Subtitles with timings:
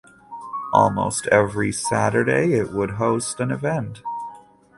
[0.73, 4.01] Almost every Saturday it would host an event.